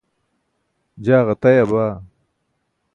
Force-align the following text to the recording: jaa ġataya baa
jaa 1.05 1.25
ġataya 1.27 1.63
baa 1.71 1.93